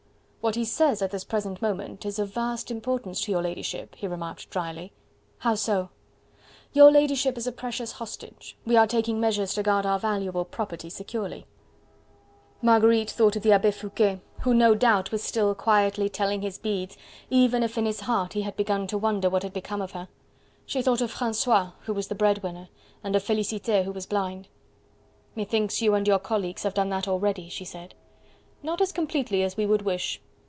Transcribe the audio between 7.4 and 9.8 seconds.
a precious hostage. We are taking measures to